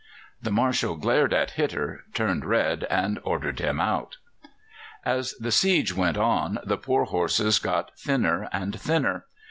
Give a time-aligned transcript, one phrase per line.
[0.41, 4.17] The Marshal glared at Hitter, turned red, and ordered him out.
[5.05, 9.27] As the siege went on the poor horses got thinner and thinner.